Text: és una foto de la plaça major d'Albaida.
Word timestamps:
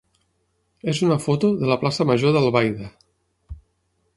és 0.93 1.01
una 1.07 1.17
foto 1.25 1.51
de 1.59 1.69
la 1.73 1.77
plaça 1.83 2.07
major 2.13 2.35
d'Albaida. 2.37 2.89